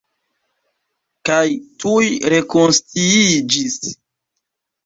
Kaj 1.29 1.43
tuj 1.85 2.01
rekonsciiĝis. 2.35 3.81